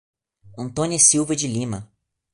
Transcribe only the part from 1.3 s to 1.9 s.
de Lima